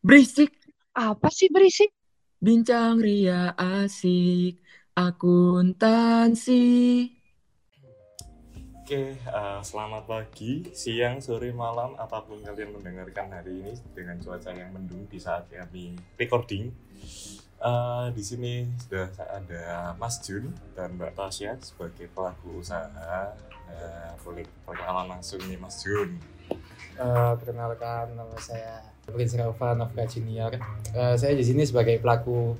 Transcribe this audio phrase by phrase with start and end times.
[0.00, 0.54] Berisik,
[0.94, 1.90] Apa sih berisik?
[2.40, 4.62] bincang ria asik,
[4.96, 6.64] akuntansi.
[8.80, 14.50] Oke, eh, selamat pagi, siang, sore, malam, apa pun kalian mendengarkan hari ini dengan cuaca
[14.54, 16.70] yang mendung di saat kami recording.
[17.60, 23.34] Eh, di sini sudah ada Mas Jun dan Mbak Tasya sebagai pelaku usaha.
[23.70, 26.14] Eh, boleh perkenalan langsung nih Mas Jun.
[27.00, 30.60] Eh, perkenalkan nama saya Prince Rafa Novka Junior.
[30.92, 32.52] Eh, saya di sini sebagai pelaku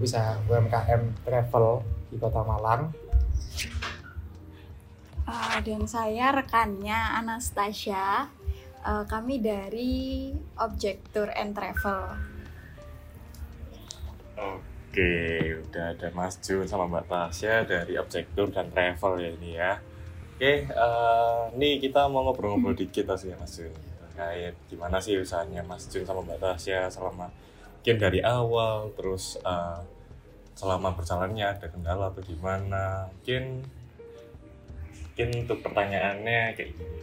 [0.00, 2.88] usaha UMKM travel di Kota Malang.
[5.24, 8.28] Uh, dan saya rekannya Anastasia.
[8.84, 12.04] Uh, kami dari Object Tour and Travel.
[14.36, 15.12] Oke,
[15.64, 19.80] udah ada Mas Jun sama Mbak Tasya dari Objektur dan Travel ya ini ya.
[20.44, 23.72] Oke, eh, nih kita mau ngobrol-ngobrol dikit sih ya Mas Jun.
[23.72, 27.32] Terkait gimana sih usahanya Mas Jun sama Mbak Tasya selama
[27.80, 29.80] mungkin dari awal, terus eh,
[30.52, 33.08] selama berjalannya ada kendala atau gimana.
[33.08, 33.64] Mungkin
[35.08, 36.98] mungkin untuk pertanyaannya kayak gini.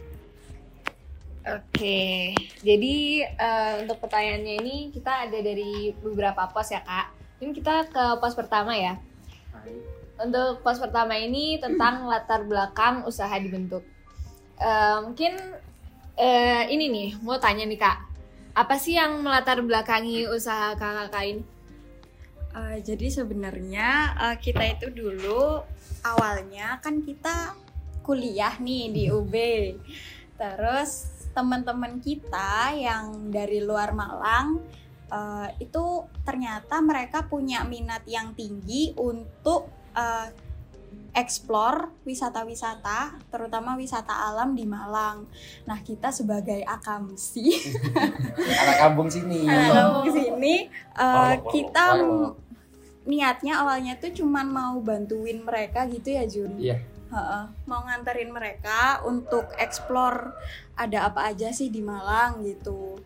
[1.42, 7.10] Oke, jadi eh, untuk pertanyaannya ini kita ada dari beberapa pos ya kak.
[7.42, 9.02] Ini kita ke pos pertama ya.
[10.22, 13.82] Untuk pos pertama ini tentang latar belakang usaha dibentuk.
[14.62, 15.34] Eh, mungkin
[16.14, 17.98] eh, ini nih mau tanya nih kak,
[18.52, 21.44] apa sih yang melatar belakangi usaha kakak ini?
[22.52, 25.64] Uh, jadi sebenarnya uh, kita itu dulu
[26.04, 27.56] awalnya kan kita
[28.04, 29.32] kuliah nih di UB.
[30.36, 34.60] Terus teman-teman kita yang dari luar Malang
[35.08, 40.28] uh, itu ternyata mereka punya minat yang tinggi untuk uh,
[41.12, 45.28] explore wisata-wisata, terutama wisata alam di Malang.
[45.68, 47.52] Nah, kita sebagai akamsi
[48.64, 49.44] Anak kampung sini.
[49.44, 50.54] Nah, di sini
[50.96, 52.00] uh, kita
[53.04, 56.56] niatnya awalnya tuh cuman mau bantuin mereka gitu ya Jun.
[56.56, 56.80] Iya.
[57.12, 60.32] Heeh, mau nganterin mereka untuk explore
[60.80, 62.96] ada apa aja sih di Malang gitu.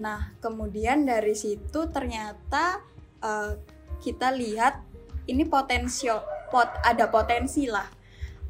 [0.00, 2.80] Nah, kemudian dari situ ternyata
[3.20, 3.52] uh,
[4.00, 4.89] kita lihat
[5.30, 6.20] ini potensio
[6.50, 7.86] pot ada potensi lah.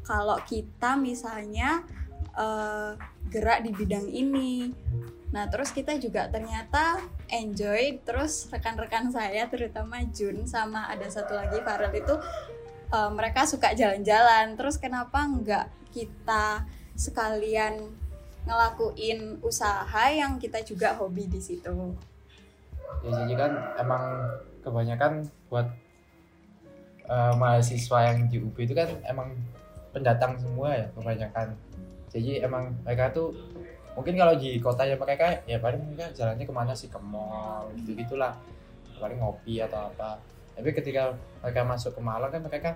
[0.01, 1.85] Kalau kita misalnya
[2.35, 2.97] uh,
[3.29, 4.73] gerak di bidang ini.
[5.31, 6.99] Nah, terus kita juga ternyata
[7.31, 12.19] enjoy terus rekan-rekan saya terutama Jun sama ada satu lagi Farel itu
[12.91, 14.59] uh, mereka suka jalan-jalan.
[14.59, 16.67] Terus kenapa nggak kita
[16.99, 17.95] sekalian
[18.43, 21.95] ngelakuin usaha yang kita juga hobi di situ?
[23.07, 24.03] Ya, jadi kan emang
[24.61, 25.71] kebanyakan buat
[27.11, 29.35] eh, mahasiswa yang di UB itu kan emang
[29.91, 31.51] pendatang semua ya kebanyakan.
[32.11, 33.35] Jadi emang mereka tuh
[33.91, 36.87] mungkin kalau di kotanya mereka ya paling mereka jalannya ke mana sih?
[36.87, 38.35] Ke mall gitu gitulah
[38.99, 40.23] paling ngopi atau apa.
[40.55, 42.69] Tapi ketika mereka masuk ke Malang kan mereka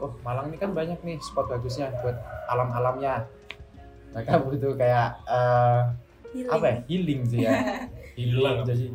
[0.00, 2.16] oh Malang ini kan banyak nih spot bagusnya buat
[2.52, 3.24] alam-alamnya.
[4.10, 5.22] Mereka butuh kayak
[6.34, 6.50] Healing.
[6.50, 6.76] apa ya?
[6.90, 7.52] Healing sih ya.
[8.18, 8.58] Healing.
[8.66, 8.86] Jadi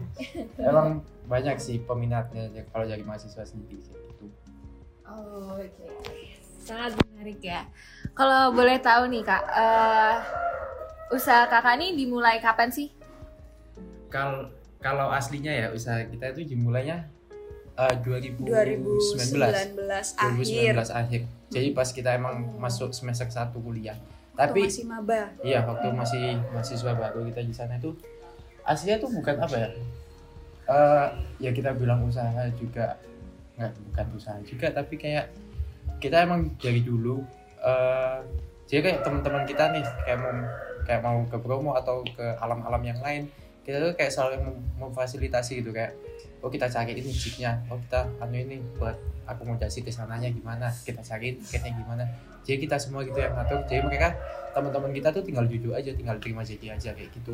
[0.59, 3.97] emang banyak sih peminatnya ya, kalau jadi mahasiswa sendiri sih,
[5.05, 5.87] Oh, oke.
[6.61, 7.65] Sangat menarik ya.
[8.17, 10.15] Kalau boleh tahu nih kak, eh,
[11.13, 12.89] usaha kakak ini dimulai kapan sih?
[14.15, 14.47] kalau
[14.79, 17.03] kalau aslinya ya usaha kita itu dimulainya
[17.75, 20.71] eh, 2019 2019 akhir.
[20.71, 21.21] 2019 akhir.
[21.51, 23.99] Jadi pas kita emang masuk semester 1 kuliah.
[24.35, 25.31] Tapi masih maba.
[25.43, 27.95] iya waktu masih mahasiswa baru kita di sana itu
[28.67, 29.69] aslinya tuh bukan apa ya?
[30.65, 31.07] Eh,
[31.39, 32.99] ya kita bilang usaha juga
[33.55, 35.31] nggak bukan usaha juga tapi kayak
[36.03, 37.23] kita emang dari dulu
[37.63, 38.19] eh
[38.65, 40.33] jadi kayak teman-teman kita nih kayak mau
[40.85, 43.29] kayak mau ke Bromo atau ke alam-alam yang lain
[43.65, 45.97] kita tuh kayak selalu mem- memfasilitasi gitu kayak
[46.45, 48.93] oh kita cari ini jeepnya oh kita anu ini buat
[49.25, 52.05] akomodasi ke sananya gimana kita cari tiketnya gimana.
[52.45, 54.13] Jadi kita semua gitu yang ngatur jadi mereka
[54.53, 57.33] teman-teman kita tuh tinggal duduk aja tinggal terima jadi aja kayak gitu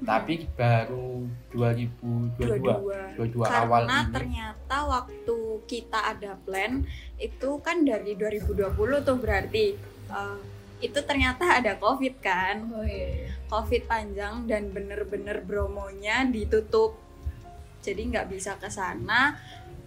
[0.00, 4.12] tapi baru 2022 22 karena awal ini.
[4.16, 5.38] ternyata waktu
[5.68, 6.88] kita ada plan
[7.20, 9.76] itu kan dari 2020 tuh berarti
[10.08, 10.40] eh,
[10.80, 12.64] itu ternyata ada covid kan?
[12.72, 13.28] Oh iya.
[13.52, 16.96] covid panjang dan bener-bener bromonya ditutup.
[17.84, 19.36] Jadi nggak bisa ke sana.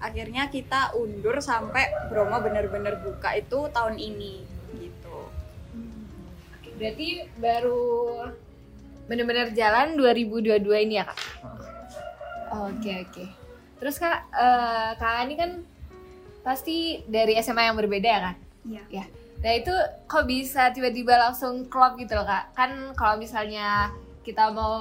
[0.03, 4.43] Akhirnya kita undur sampai Bromo bener-bener buka itu tahun ini
[4.75, 5.19] gitu.
[6.75, 7.07] Berarti
[7.39, 7.87] baru
[9.07, 11.19] bener-bener jalan 2022 ini ya kak?
[12.69, 13.25] Oke oke.
[13.81, 15.51] Terus kak, eh, kak ini kan
[16.43, 18.35] pasti dari SMA yang berbeda ya kan?
[18.63, 18.83] Iya.
[18.91, 19.05] Ya.
[19.43, 19.73] Nah itu
[20.07, 22.55] kok bisa tiba-tiba langsung klop gitu loh kak?
[22.55, 23.91] Kan kalau misalnya
[24.23, 24.79] kita mau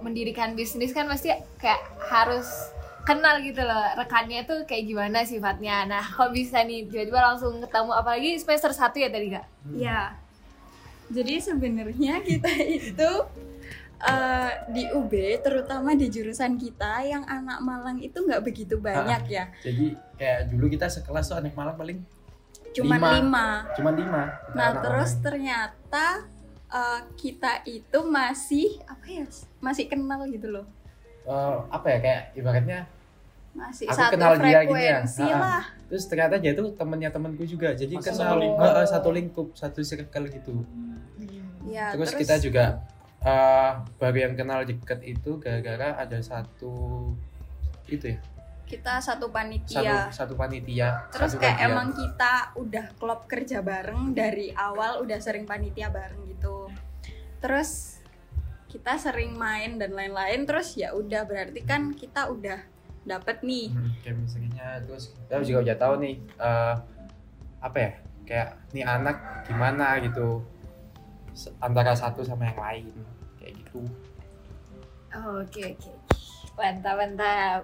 [0.00, 1.28] mendirikan bisnis kan pasti
[1.60, 2.72] kayak harus
[3.04, 5.84] kenal gitu loh rekannya tuh kayak gimana sifatnya.
[5.88, 9.46] Nah, kok bisa nih tiba-tiba langsung ketemu apalagi semester 1 ya tadi Kak?
[9.76, 10.00] Ya.
[11.10, 13.10] Jadi sebenarnya kita itu
[14.02, 19.44] eh, di UB terutama di jurusan kita yang anak Malang itu nggak begitu banyak ya.
[19.60, 22.00] Jadi kayak dulu kita sekelas tuh anak malam paling
[22.70, 23.10] Cuman Lima.
[23.16, 23.46] lima.
[23.72, 24.22] cuma lima.
[24.52, 25.22] Nah, Anak terus Malang.
[25.22, 26.06] ternyata
[26.70, 29.24] eh, kita itu masih apa ya?
[29.58, 30.66] Masih kenal gitu loh.
[31.22, 32.80] Eh, apa ya kayak ibaratnya
[33.50, 35.02] Masih Aku satu kenal dia gini ya.
[35.02, 35.36] frekuensi Ha-ha.
[35.36, 35.64] lah.
[35.84, 38.86] terus ternyata dia tuh temennya temanku juga jadi Masih kenal satu lingkup.
[38.86, 40.52] satu lingkup satu circle gitu
[41.66, 42.82] Ya, terus, kita juga
[43.24, 47.12] eh, baru yang kenal deket itu gara-gara ada satu
[47.90, 48.20] itu ya
[48.70, 49.98] kita satu satu panitia.
[50.14, 51.70] satu panitia Terus satu kayak bagian.
[51.74, 56.70] emang kita udah klop kerja bareng dari awal udah sering panitia bareng gitu.
[57.42, 57.98] Terus
[58.70, 62.62] kita sering main dan lain-lain terus ya udah berarti kan kita udah
[63.02, 63.74] dapet nih.
[63.74, 66.74] Hmm, chemistry-nya terus kita juga udah tahu nih eh,
[67.58, 67.92] apa ya
[68.22, 69.16] kayak nih anak
[69.50, 70.46] gimana gitu
[71.58, 72.84] antara satu sama yang lain
[73.36, 73.82] kayak gitu
[75.10, 75.90] Oh, Oke oke
[76.54, 77.60] mantap mantap.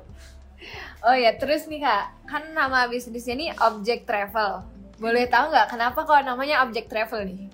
[1.00, 4.64] Oh ya terus nih kak kan nama bisnisnya nih Object Travel.
[4.96, 7.46] Boleh tahu nggak kenapa kok namanya Object Travel nih?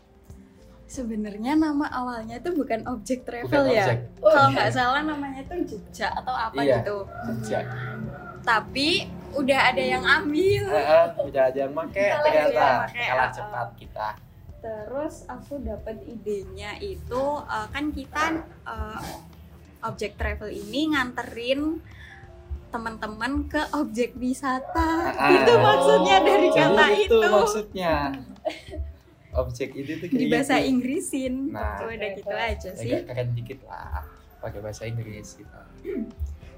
[0.87, 3.81] Sebenarnya nama awalnya itu bukan objek travel Bukan ya.
[3.83, 3.99] objek.
[4.17, 6.81] Kalau nggak salah namanya itu jejak atau apa Iya.
[6.81, 6.97] gitu.
[7.41, 7.65] Sejak
[8.41, 8.89] Tapi
[9.33, 10.65] udah ada yang ambil.
[10.69, 14.09] Eh, udah ada yang make Salah ternyata kalah eh, cepat kita
[14.63, 19.01] Terus aku dapat idenya itu eh, kan kita eh,
[19.83, 21.83] objek travel ini nganterin
[22.73, 25.13] teman-teman ke objek wisata.
[25.13, 27.19] Ah, itu maksudnya dari Jadi kata itu itu.
[27.29, 27.95] maksudnya
[29.37, 30.71] objek itu tuh Di bahasa gitu.
[30.73, 31.35] Inggrisin.
[31.53, 31.83] Nah.
[31.85, 32.93] Udah gitu aja sih.
[32.97, 34.07] agak keren dikit lah
[34.43, 35.59] pakai bahasa Inggris gitu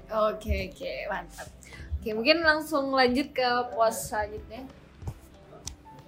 [0.05, 1.49] Oke oke mantap.
[1.99, 4.63] Oke mungkin langsung lanjut ke pos selanjutnya.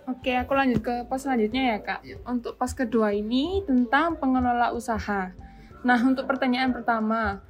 [0.07, 2.00] Oke, aku lanjut ke pos selanjutnya ya, Kak.
[2.24, 5.36] Untuk pos kedua ini tentang pengelola usaha.
[5.83, 7.44] Nah, untuk pertanyaan pertama,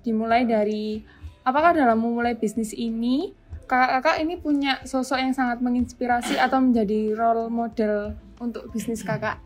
[0.00, 1.04] dimulai dari
[1.44, 3.36] apakah dalam memulai bisnis ini,
[3.68, 9.36] kakak-kakak ini punya sosok yang sangat menginspirasi atau menjadi role model untuk bisnis kakak?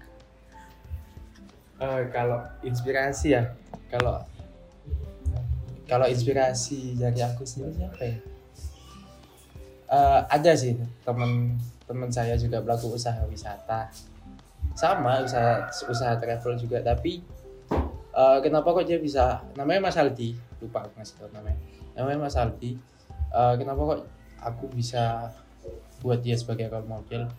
[1.83, 3.57] Eh, kalau inspirasi ya
[3.89, 4.21] kalau
[5.89, 8.19] kalau inspirasi dari aku sendiri siapa ya
[9.91, 11.59] Eh, ada sih temen
[11.91, 13.91] temen saya juga pelaku usaha wisata.
[14.79, 17.19] Sama usaha usaha travel juga tapi
[18.15, 21.59] eh, kenapa kok dia bisa namanya Mas Aldi lupa aku ngasih tahu namanya.
[21.99, 22.79] Namanya Mas Aldi
[23.31, 24.01] Eh, kenapa kok
[24.43, 25.31] aku bisa
[26.03, 27.31] buat dia sebagai role model?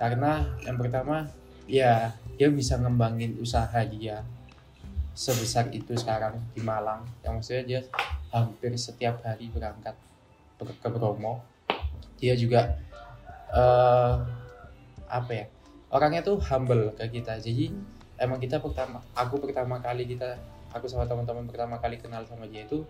[0.00, 1.28] Karena yang pertama
[1.68, 4.24] ya dia bisa ngembangin usaha dia
[5.12, 7.04] sebesar itu sekarang di Malang.
[7.20, 7.80] Yang maksudnya dia
[8.32, 9.92] hampir setiap hari berangkat
[10.56, 11.44] ber- ke Bromo.
[12.16, 12.80] Dia juga
[13.52, 14.14] eh
[15.06, 15.44] apa ya?
[15.92, 17.38] Orangnya tuh humble ke kita.
[17.38, 17.70] Jadi
[18.16, 20.40] emang kita pertama aku pertama kali kita
[20.72, 22.84] aku sama teman-teman pertama kali kenal sama dia itu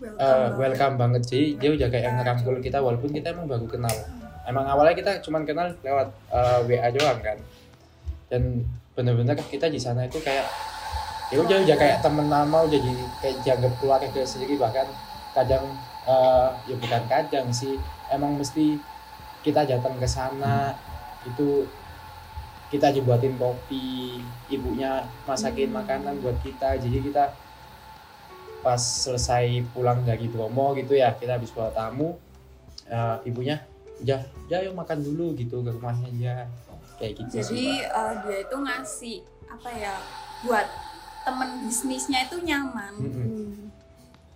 [0.00, 0.56] Welcome banget.
[0.56, 3.92] welcome banget jadi dia udah kayak ngerangkul kita walaupun kita emang baru kenal.
[4.48, 7.36] Emang awalnya kita cuman kenal lewat eh, WA doang kan.
[8.32, 8.64] Dan
[8.96, 10.48] bener-bener kita di sana itu kayak
[11.30, 14.88] ya udah udah kayak temen lama udah jadi kayak dianggap keluarga sendiri bahkan.
[15.36, 15.68] Kadang
[16.08, 17.76] eh, ya bukan kadang sih
[18.08, 18.80] emang mesti
[19.40, 20.76] kita datang ke sana
[21.24, 21.64] itu
[22.70, 26.78] kita dibuatin kopi ibunya masakin makanan buat kita.
[26.78, 27.34] Jadi kita
[28.60, 32.20] pas selesai pulang dari Bromo gitu ya kita habis bawa tamu
[32.86, 33.64] eh, ibunya
[34.04, 36.34] udah udah yuk makan dulu gitu ke rumahnya dia
[37.00, 39.16] kayak gitu Jadi eh, dia itu ngasih
[39.48, 39.96] apa ya
[40.44, 40.68] buat
[41.20, 42.92] temen bisnisnya itu nyaman.
[42.96, 43.52] Mm-mm.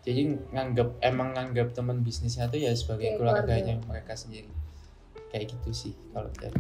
[0.04, 4.52] jadi nganggap emang nganggap teman bisnisnya tuh ya sebagai keluarganya mereka sendiri
[5.34, 6.54] kayak gitu sih kalau dari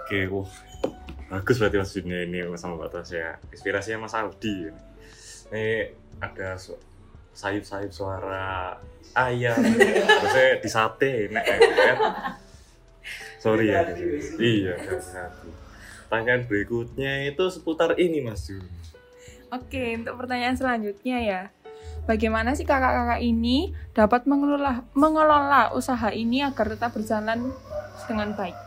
[0.00, 0.50] Oke, wah
[1.30, 3.38] bagus berarti maksudnya ini sama Mbak Tasya.
[3.54, 4.74] Inspirasinya Mas Aldi.
[5.54, 5.66] Ini
[6.18, 6.80] ada su-
[7.30, 8.74] sayup-sayup suara
[9.14, 11.96] ayam, terusnya di sate, enak kan?
[13.38, 13.86] Sorry ya,
[14.42, 15.46] iya satu.
[16.10, 18.66] Pertanyaan berikutnya itu seputar ini Mas Jun.
[19.54, 21.42] Oke, untuk pertanyaan selanjutnya ya.
[22.10, 27.54] Bagaimana sih kakak-kakak ini dapat mengelola, mengelola usaha ini agar tetap berjalan
[28.10, 28.58] dengan baik?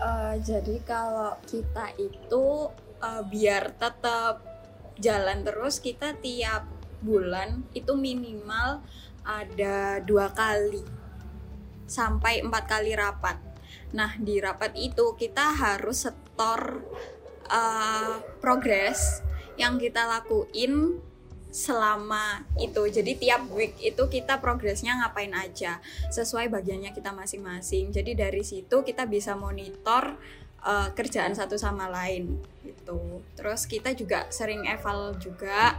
[0.00, 4.40] Eh, jadi kalau kita itu eh, biar tetap
[4.96, 6.64] jalan terus kita tiap
[7.04, 8.80] bulan itu minimal
[9.20, 10.80] ada dua kali
[11.84, 13.36] sampai empat kali rapat.
[13.92, 16.80] Nah di rapat itu kita harus setor
[17.52, 19.20] uh, progres
[19.60, 21.04] yang kita lakuin
[21.54, 22.82] selama itu.
[22.90, 25.78] Jadi tiap week itu kita progresnya ngapain aja
[26.10, 27.94] sesuai bagiannya kita masing-masing.
[27.94, 30.18] Jadi dari situ kita bisa monitor
[30.66, 33.22] uh, kerjaan satu sama lain gitu.
[33.38, 35.78] Terus kita juga sering eval juga.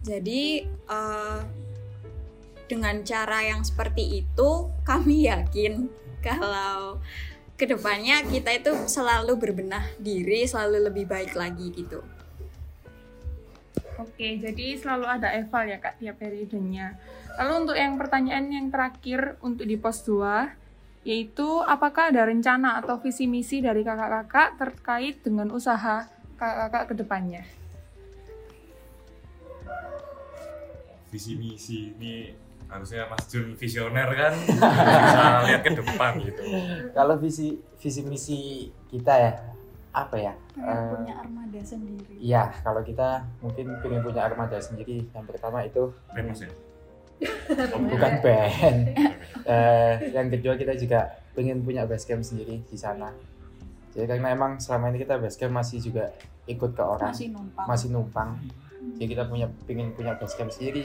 [0.00, 1.44] Jadi uh,
[2.64, 4.50] dengan cara yang seperti itu
[4.88, 5.92] kami yakin
[6.24, 6.96] kalau
[7.60, 12.00] ke depannya kita itu selalu berbenah diri, selalu lebih baik lagi gitu.
[14.02, 16.98] Oke, jadi selalu ada eval ya Kak tiap periodenya.
[17.38, 20.58] Lalu untuk yang pertanyaan yang terakhir untuk di pos 2
[21.02, 26.06] yaitu apakah ada rencana atau visi misi dari kakak-kakak terkait dengan usaha
[26.38, 27.42] kakak-kakak ke depannya?
[31.10, 32.30] Visi misi ini
[32.70, 34.34] harusnya Mas Jun visioner kan
[35.06, 36.42] bisa lihat ke depan gitu.
[36.94, 38.38] Kalau visi visi misi
[38.88, 39.32] kita ya
[39.92, 40.32] apa ya?
[40.52, 42.14] Kayak Eh, punya armada sendiri.
[42.16, 43.08] Iya, kalau kita
[43.38, 45.04] mungkin pengen punya armada sendiri.
[45.12, 46.50] Yang pertama itu Mas ya.
[47.92, 48.80] bukan band.
[49.44, 53.12] Eh, yang kedua kita juga pengen punya base camp sendiri di sana.
[53.92, 56.10] Jadi karena emang selama ini kita base camp masih juga
[56.48, 57.66] ikut ke orang, Masih numpang.
[57.68, 58.30] masih numpang.
[58.98, 60.82] Jadi kita punya pengen punya base camp sendiri,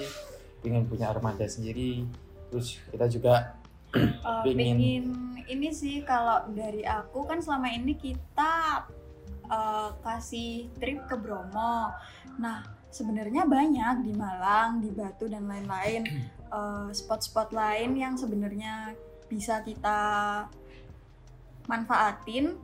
[0.61, 2.05] pengen punya armada sendiri.
[2.53, 3.57] Terus kita juga
[3.95, 4.75] Uh, Pingin.
[4.75, 5.05] pingin
[5.47, 8.83] ini sih kalau dari aku kan selama ini kita
[9.47, 11.95] uh, kasih trip ke Bromo.
[12.37, 16.03] Nah sebenarnya banyak di Malang, di Batu dan lain-lain
[16.51, 18.93] uh, spot-spot lain yang sebenarnya
[19.31, 19.99] bisa kita
[21.67, 22.59] manfaatin.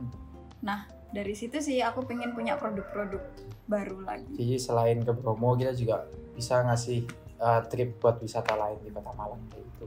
[0.60, 3.22] Nah dari situ sih aku pengen punya produk-produk
[3.64, 4.28] baru lagi.
[4.36, 6.04] jadi selain ke Bromo kita juga
[6.36, 7.08] bisa ngasih
[7.40, 9.86] uh, trip buat wisata lain di Kota Malang kayak gitu.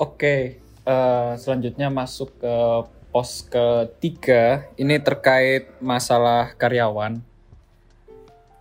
[0.00, 0.56] Oke,
[0.88, 2.56] eh, selanjutnya masuk ke
[3.12, 4.64] pos ketiga.
[4.80, 7.20] Ini terkait masalah karyawan.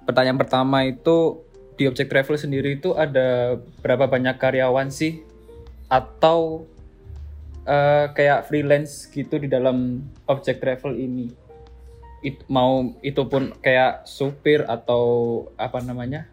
[0.04, 1.40] Pertanyaan pertama itu
[1.80, 5.24] di Object Travel sendiri itu ada berapa banyak karyawan sih?
[5.88, 6.68] Atau
[7.64, 11.32] eh, kayak freelance gitu di dalam Object Travel ini?
[12.20, 16.28] It- mau itu pun kayak supir atau apa namanya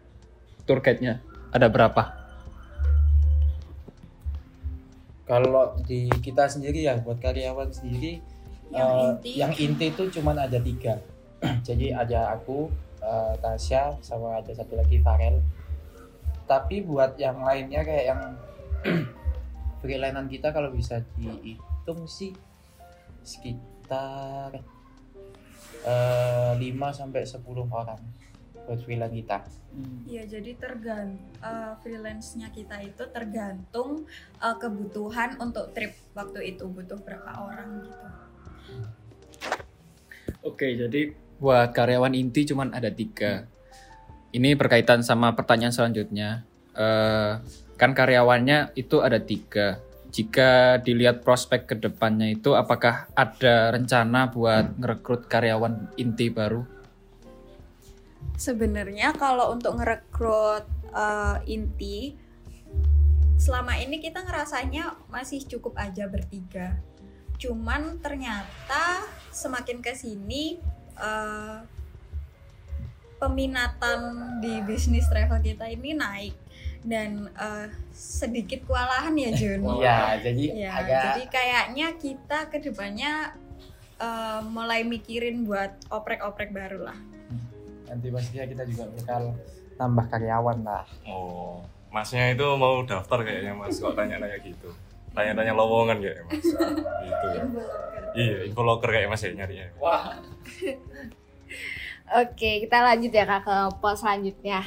[0.67, 1.23] tour guide-nya
[1.55, 2.16] ada berapa?
[5.27, 8.23] Kalau di kita sendiri ya buat karyawan sendiri
[8.71, 9.31] Yang eh, inti.
[9.39, 10.99] yang inti itu cuman ada tiga.
[11.67, 12.67] Jadi ada aku,
[12.99, 15.39] eh, Tasya, sama ada satu lagi Farel.
[16.47, 18.21] Tapi buat yang lainnya kayak yang
[19.83, 22.35] freelance kita kalau bisa dihitung sih
[23.23, 24.63] sekitar
[25.87, 26.59] eh, 5
[26.91, 27.99] sampai 10 orang
[28.67, 29.37] buat freelance kita.
[30.05, 31.25] Iya, jadi tergantung
[31.79, 34.03] freelance-nya kita itu tergantung
[34.43, 38.07] uh, kebutuhan untuk trip waktu itu butuh berapa orang gitu.
[40.43, 43.45] Oke, jadi buat karyawan inti cuman ada tiga.
[44.33, 46.43] Ini berkaitan sama pertanyaan selanjutnya.
[46.77, 47.33] Eh,
[47.77, 49.81] kan karyawannya itu ada tiga.
[50.13, 56.76] Jika dilihat prospek ke depannya itu, apakah ada rencana buat ngerekrut karyawan inti baru?
[58.35, 62.17] Sebenarnya kalau untuk ngerekrut uh, inti
[63.37, 66.81] selama ini kita ngerasanya masih cukup aja bertiga.
[67.37, 70.57] Cuman ternyata semakin ke sini
[70.97, 71.61] uh,
[73.17, 73.99] peminatan
[74.41, 76.33] di bisnis travel kita ini naik
[76.85, 79.61] dan uh, sedikit kewalahan ya Jun.
[79.81, 83.33] Iya, jadi Ya, agak jadi kayaknya kita ke depannya
[84.01, 86.99] uh, mulai mikirin buat oprek-oprek baru lah.
[87.87, 89.21] Nanti pastinya kita juga bakal
[89.77, 90.85] tambah karyawan lah.
[91.07, 94.69] Oh, masnya itu mau daftar kayaknya mas kok tanya-tanya gitu.
[95.15, 96.45] Tanya-tanya lowongan kayaknya mas.
[97.03, 97.43] Gitu ya.
[98.17, 99.67] Iya, info loker kayak mas ya nyarinya.
[99.79, 100.13] Wah,
[102.07, 104.63] Oke, kita lanjut ya kak ke pos selanjutnya.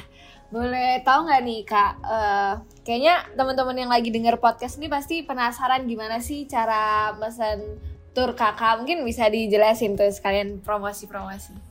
[0.53, 1.91] Boleh tahu nggak nih kak?
[2.05, 2.53] eh,
[2.85, 7.81] kayaknya teman-teman yang lagi denger podcast ini pasti penasaran gimana sih cara mesen
[8.13, 8.85] tur kakak.
[8.85, 11.70] Mungkin bisa dijelasin tuh sekalian promosi-promosi.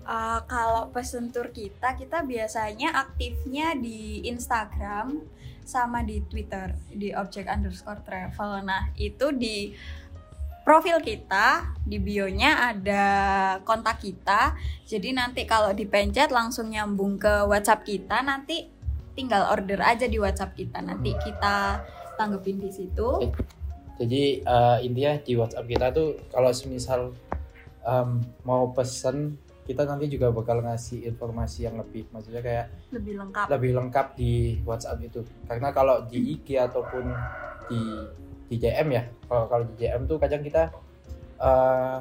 [0.00, 5.22] Uh, kalau pesen tour kita, kita biasanya aktifnya di Instagram
[5.70, 8.64] sama di Twitter di object underscore travel.
[8.66, 9.70] Nah itu di
[10.66, 13.04] profil kita di bionya ada
[13.62, 14.58] kontak kita.
[14.86, 18.20] Jadi nanti kalau dipencet langsung nyambung ke WhatsApp kita.
[18.22, 18.66] Nanti
[19.14, 20.82] tinggal order aja di WhatsApp kita.
[20.82, 21.86] Nanti kita
[22.18, 23.32] tanggepin di situ.
[24.00, 27.12] jadi eh, intinya di WhatsApp kita tuh kalau semisal
[27.84, 33.46] em, mau pesen kita nanti juga bakal ngasih informasi yang lebih maksudnya kayak Lebih lengkap.
[33.48, 37.04] lebih lengkap di WhatsApp itu karena kalau di IG ataupun
[37.66, 37.80] di
[38.50, 40.74] di JM ya kalau kalau di JM tuh kadang kita
[41.38, 41.98] eh,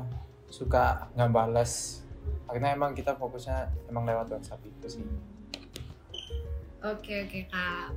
[0.49, 2.01] suka nggak balas
[2.49, 5.05] karena emang kita fokusnya emang lewat WhatsApp itu sih
[6.79, 7.91] Oke oke kak.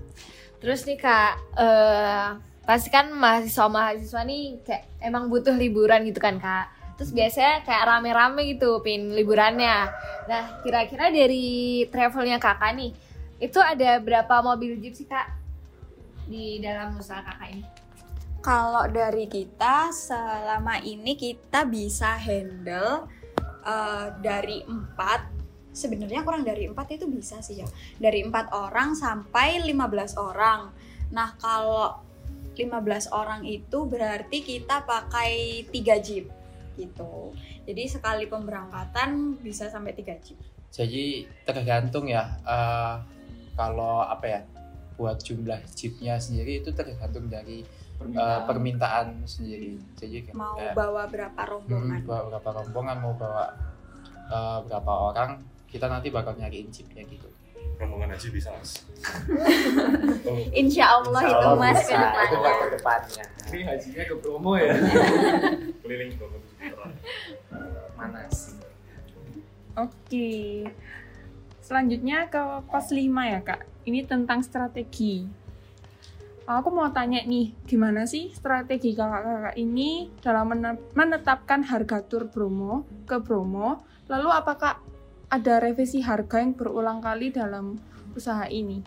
[0.59, 2.27] Terus nih kak, eh
[2.67, 6.67] pasti kan mahasiswa mahasiswa nih kayak emang butuh liburan gitu kan kak.
[6.97, 9.91] Terus biasanya kayak rame-rame gitu pin liburannya.
[10.29, 12.93] Nah kira-kira dari travelnya kakak nih,
[13.43, 15.29] itu ada berapa mobil jeep sih kak
[16.29, 17.65] di dalam usaha kakak ini?
[18.43, 23.07] Kalau dari kita selama ini kita bisa handle
[23.63, 29.65] eh, dari empat sebenarnya kurang dari empat itu bisa sih ya dari empat orang sampai
[29.65, 30.69] 15 orang
[31.11, 31.97] nah kalau
[32.53, 36.29] 15 orang itu berarti kita pakai tiga jeep
[36.75, 37.33] gitu.
[37.65, 40.39] Jadi sekali pemberangkatan bisa sampai tiga jeep
[40.73, 42.95] jadi tergantung ya eh,
[43.53, 44.41] kalau apa ya
[44.97, 47.61] buat jumlah jeepnya sendiri itu tergantung dari
[48.01, 49.21] eh, permintaan.
[49.29, 49.77] sendiri.
[50.01, 53.45] Jadi kayak- mau kayak, bawa berapa hmm, rombongan bawa berapa rombongan mau bawa
[54.33, 55.31] eh, berapa orang
[55.69, 57.29] kita nanti bakal nyariin jeepnya gitu.
[57.77, 58.81] Rombongan haji bisa mas.
[60.25, 62.01] Oh, Insya Allah itu mas bisa.
[62.01, 62.37] ke itu depannya.
[62.41, 63.25] buat ke depannya.
[63.53, 64.73] Ini hajinya ke promo ya.
[65.85, 66.41] keliling bangun
[67.99, 68.63] mana sih
[69.73, 70.69] Oke.
[71.65, 73.65] Selanjutnya ke pos 5 ya, Kak.
[73.89, 75.25] Ini tentang strategi.
[76.45, 82.85] Aku mau tanya nih, gimana sih strategi kakak-kakak ini dalam mene- menetapkan harga tur Bromo
[83.07, 83.81] ke Bromo?
[84.11, 84.77] Lalu apakah
[85.31, 87.79] ada revisi harga yang berulang kali dalam
[88.13, 88.83] usaha ini?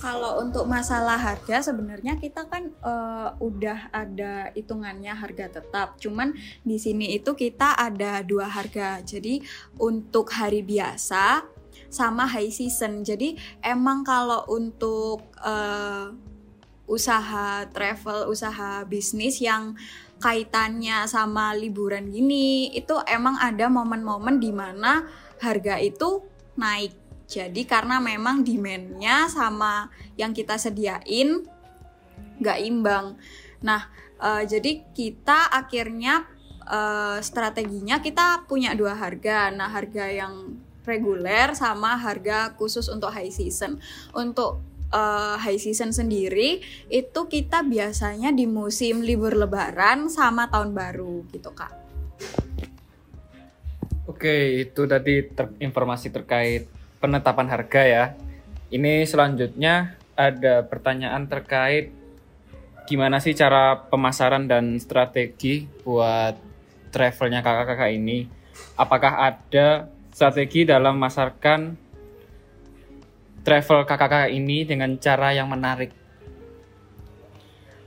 [0.00, 6.00] Kalau untuk masalah harga sebenarnya kita kan eh, udah ada hitungannya harga tetap.
[6.00, 6.32] Cuman
[6.64, 9.04] di sini itu kita ada dua harga.
[9.04, 9.44] Jadi
[9.76, 11.44] untuk hari biasa
[11.92, 13.04] sama high season.
[13.04, 16.16] Jadi emang kalau untuk eh,
[16.88, 19.76] usaha travel, usaha bisnis yang
[20.20, 25.04] kaitannya sama liburan gini, itu emang ada momen-momen di mana
[25.40, 26.24] harga itu
[26.56, 26.99] naik.
[27.30, 29.86] Jadi karena memang demand-nya sama
[30.18, 31.46] yang kita sediain
[32.42, 33.14] nggak imbang.
[33.62, 33.86] Nah,
[34.18, 36.26] eh, jadi kita akhirnya
[36.66, 39.54] eh, strateginya kita punya dua harga.
[39.54, 43.78] Nah, harga yang reguler sama harga khusus untuk high season.
[44.10, 44.58] Untuk
[44.90, 46.58] eh, high season sendiri
[46.90, 51.78] itu kita biasanya di musim libur lebaran sama tahun baru gitu, Kak.
[54.10, 58.04] Oke, itu tadi ter- informasi terkait penetapan harga ya.
[58.70, 61.90] Ini selanjutnya ada pertanyaan terkait
[62.84, 66.36] gimana sih cara pemasaran dan strategi buat
[66.92, 68.28] travelnya kakak-kakak ini.
[68.76, 71.60] Apakah ada strategi dalam memasarkan
[73.40, 75.96] travel kakak-kakak ini dengan cara yang menarik?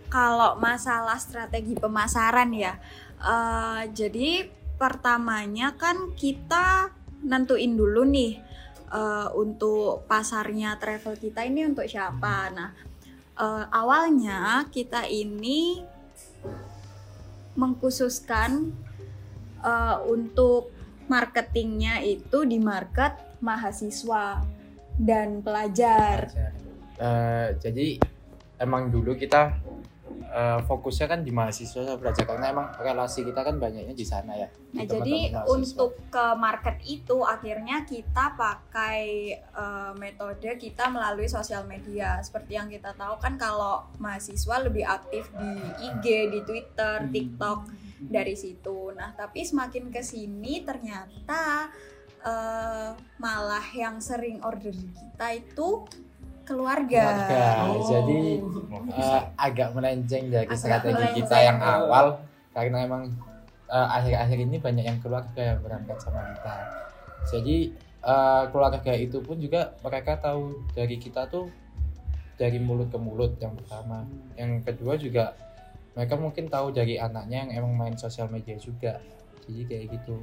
[0.09, 2.77] Kalau masalah strategi pemasaran ya,
[3.21, 4.45] eh, jadi
[4.77, 8.52] pertamanya kan kita nentuin dulu nih
[8.93, 12.53] eh, untuk pasarnya travel kita ini untuk siapa.
[12.53, 12.69] Nah,
[13.41, 15.81] eh, awalnya kita ini
[17.57, 18.69] mengkhususkan
[19.65, 20.69] eh, untuk
[21.09, 24.39] marketingnya itu di market mahasiswa
[24.95, 26.31] dan pelajar.
[26.97, 27.99] Eh, jadi
[28.61, 29.57] emang dulu kita
[30.21, 34.33] eh, fokusnya kan di mahasiswa sama pelajar karena emang relasi kita kan banyaknya di sana
[34.33, 34.47] ya.
[34.49, 35.53] di Nah, jadi mahasiswa.
[35.53, 39.01] untuk ke market itu akhirnya kita pakai
[39.37, 42.21] eh, metode kita melalui sosial media.
[42.21, 45.51] Seperti yang kita tahu kan kalau mahasiswa lebih aktif di
[45.89, 47.59] IG, di Twitter, TikTok
[48.03, 48.91] dari situ.
[48.91, 51.71] Nah, tapi semakin ke sini ternyata
[52.23, 55.83] eh, malah yang sering order di kita itu
[56.43, 57.03] keluarga.
[57.27, 57.45] Keluarga.
[57.87, 58.21] Jadi
[58.93, 62.19] eh, agak melenceng dari Agak strategi kita yang awal
[62.53, 63.03] karena emang
[63.67, 66.55] eh, akhir-akhir ini banyak yang keluarga yang berangkat sama kita.
[67.31, 67.57] Jadi
[68.03, 71.49] eh, keluarga itu pun juga mereka tahu dari kita tuh
[72.37, 74.05] dari mulut ke mulut yang pertama.
[74.35, 75.25] Yang kedua juga
[75.93, 78.97] mereka mungkin tahu dari anaknya yang emang main sosial media juga.
[79.45, 80.17] Jadi kayak gitu.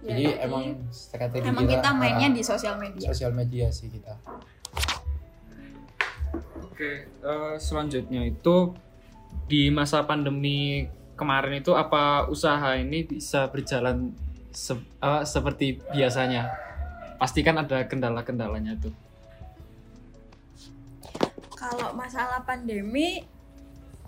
[0.00, 3.06] Ya, Jadi jadi emang strategi emang kita mainnya eh, di sosial media.
[3.12, 4.16] sosial media sih kita.
[6.80, 8.72] Oke, eh, selanjutnya itu
[9.44, 14.16] di masa pandemi kemarin itu apa usaha ini bisa berjalan
[14.48, 16.48] se- eh, seperti biasanya?
[17.20, 18.96] Pastikan ada kendala-kendalanya tuh.
[21.52, 23.28] Kalau masalah pandemi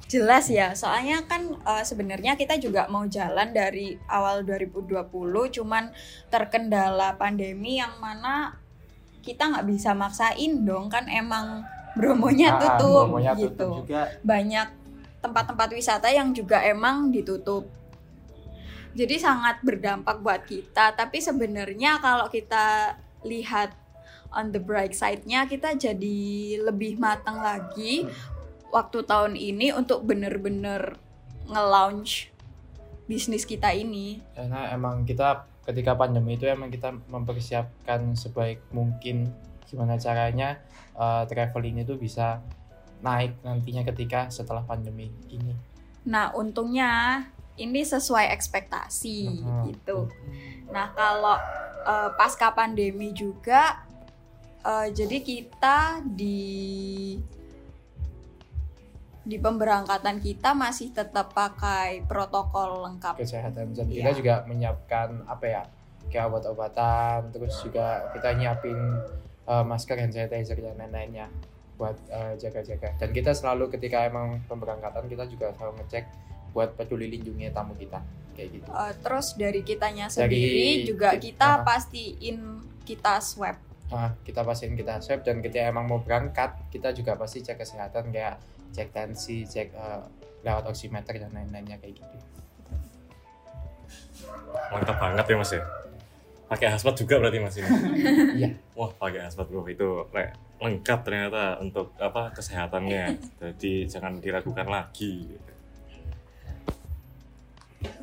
[0.08, 5.12] jelas ya, soalnya kan eh, sebenarnya kita juga mau jalan dari awal 2020
[5.60, 5.92] cuman
[6.32, 8.56] terkendala pandemi yang mana
[9.20, 13.48] kita nggak bisa maksain dong kan emang bromonya Ah, tutup promonya gitu.
[13.52, 14.68] tutup juga Banyak
[15.22, 17.70] tempat-tempat wisata yang juga emang ditutup.
[18.92, 20.92] Jadi sangat berdampak buat kita.
[20.92, 23.72] Tapi sebenarnya kalau kita lihat
[24.34, 26.20] on the bright side-nya, kita jadi
[26.60, 28.04] lebih matang lagi
[28.68, 30.96] waktu tahun ini untuk bener-bener
[31.46, 32.32] nge-launch
[33.04, 34.22] bisnis kita ini.
[34.32, 39.28] karena emang kita ketika pandemi itu emang kita mempersiapkan sebaik mungkin
[39.72, 40.60] gimana caranya
[40.94, 42.44] uh, travel ini tuh bisa
[43.00, 45.56] naik nantinya ketika setelah pandemi ini
[46.02, 47.22] Nah, untungnya
[47.54, 49.62] ini sesuai ekspektasi Mhm.
[49.68, 50.10] gitu.
[50.68, 51.38] Nah, kalau
[51.82, 53.86] eh, pasca pandemi juga
[54.62, 57.18] eh, jadi kita di
[59.22, 63.14] di pemberangkatan kita masih tetap pakai protokol lengkap.
[63.18, 63.94] kesehatan dan Iya.
[63.98, 65.62] kita juga menyiapkan apa ya
[66.06, 68.78] kayak obat-obatan terus juga kita nyiapin
[69.44, 71.26] uh, masker hand sanitizer dan lain-lainnya
[71.74, 76.04] buat uh, jaga-jaga dan kita selalu ketika emang pemberangkatan kita juga selalu ngecek
[76.52, 77.98] buat peduli lindungi tamu kita
[78.32, 81.64] kayak gitu Eh, terus dari kitanya Dari- sendiri juga ki- kita aha.
[81.64, 82.38] pastiin
[82.82, 83.56] kita swab.
[83.88, 88.08] Nah, kita pastiin kita swab dan ketika emang mau berangkat kita juga pasti cek kesehatan
[88.08, 88.40] kayak
[88.72, 90.00] cek tensi cek uh,
[90.42, 92.16] lewat oximeter dan lain-lainnya kayak gitu
[94.70, 95.62] Mantap banget ya mas ya.
[96.52, 97.68] Pakai hazmat juga berarti mas ini.
[98.44, 98.48] Iya.
[98.76, 103.16] Wah pakai hazmat bro itu le- lengkap ternyata untuk apa kesehatannya.
[103.40, 105.32] Jadi jangan diragukan lagi.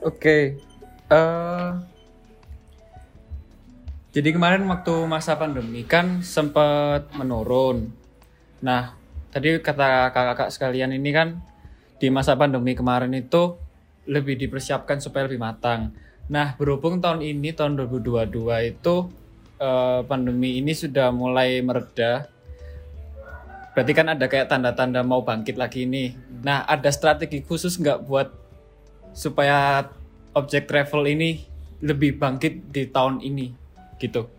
[0.01, 0.57] Oke.
[1.09, 1.71] eh
[4.09, 7.93] jadi kemarin waktu masa pandemi kan sempat menurun.
[8.57, 8.97] Nah,
[9.29, 11.37] tadi kata kakak-kakak sekalian ini kan
[12.01, 13.53] di masa pandemi kemarin itu
[14.09, 15.93] lebih dipersiapkan supaya lebih matang.
[16.29, 18.29] Nah, berhubung tahun ini tahun 2022
[18.69, 18.95] itu
[19.57, 22.29] eh, pandemi ini sudah mulai mereda.
[23.73, 26.13] Berarti kan ada kayak tanda-tanda mau bangkit lagi nih.
[26.45, 28.29] Nah, ada strategi khusus nggak buat
[29.11, 29.89] supaya
[30.37, 31.49] objek travel ini
[31.81, 33.49] lebih bangkit di tahun ini
[33.97, 34.29] gitu.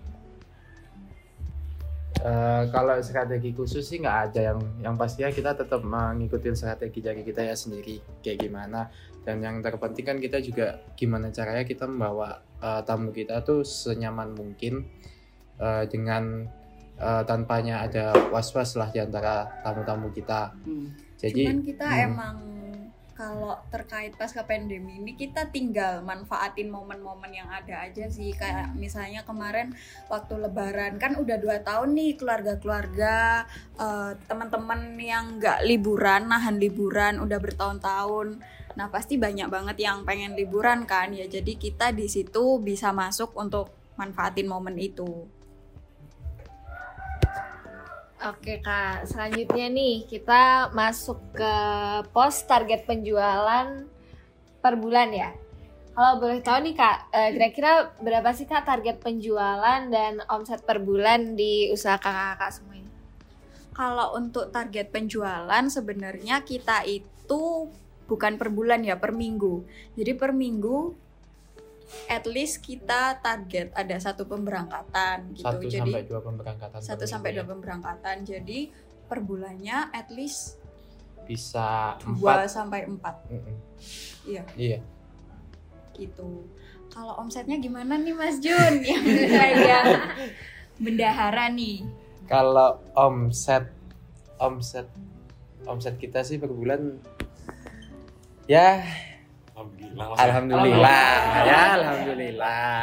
[2.21, 7.25] Eh, kalau strategi khusus sih nggak ada yang yang pastinya kita tetap mengikuti strategi dari
[7.25, 8.93] kita ya sendiri kayak gimana
[9.25, 14.33] dan yang terpenting kan kita juga gimana caranya kita membawa eh, tamu kita tuh senyaman
[14.33, 14.87] mungkin
[15.61, 16.49] eh, dengan
[16.97, 20.57] eh, tanpanya ada was-was lah di antara tamu-tamu kita.
[21.21, 22.07] Jadi Cuman kita hmm.
[22.09, 22.37] emang
[23.21, 28.33] kalau terkait pasca pandemi ini kita tinggal manfaatin momen-momen yang ada aja sih.
[28.33, 29.77] Kayak misalnya kemarin
[30.09, 33.45] waktu lebaran kan udah dua tahun nih keluarga-keluarga
[33.77, 38.41] eh, teman-teman yang nggak liburan nahan liburan udah bertahun-tahun
[38.79, 43.35] nah pasti banyak banget yang pengen liburan kan ya jadi kita di situ bisa masuk
[43.35, 45.27] untuk manfaatin momen itu
[48.21, 51.55] Oke kak, selanjutnya nih kita masuk ke
[52.13, 53.89] pos target penjualan
[54.61, 55.33] per bulan ya.
[55.97, 60.85] Kalau boleh tahu nih kak, eh, kira-kira berapa sih kak target penjualan dan omset per
[60.85, 62.93] bulan di usaha kakak-kakak semua ini?
[63.73, 67.73] Kalau untuk target penjualan sebenarnya kita itu
[68.11, 69.63] bukan per bulan ya, per minggu.
[69.95, 70.91] Jadi per minggu
[72.11, 75.47] at least kita target ada satu pemberangkatan gitu.
[75.47, 77.37] satu Jadi sampai dua pemberangkatan satu sampai ya.
[77.43, 78.17] dua pemberangkatan.
[78.27, 78.59] Jadi
[79.07, 80.59] per bulannya at least
[81.27, 83.57] bisa dua sampai empat Mm-mm.
[84.27, 84.43] Iya.
[84.59, 84.79] iya
[85.95, 86.43] gitu.
[86.91, 88.83] Kalau omsetnya gimana nih Mas Jun?
[88.89, 89.81] Yang saya
[90.81, 91.87] bendahara nih.
[92.25, 93.67] kalau omset
[94.39, 94.87] omset
[95.67, 96.97] omset kita sih per bulan
[98.51, 98.83] ya.
[99.55, 100.07] Alhamdulillah.
[100.11, 100.23] Ya.
[100.27, 101.15] alhamdulillah.
[101.47, 102.83] Ya alhamdulillah.